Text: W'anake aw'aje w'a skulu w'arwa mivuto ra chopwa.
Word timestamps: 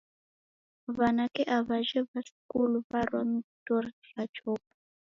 W'anake 0.97 1.43
aw'aje 1.57 1.99
w'a 2.09 2.21
skulu 2.29 2.77
w'arwa 2.89 3.19
mivuto 3.29 3.73
ra 4.15 4.23
chopwa. 4.35 4.71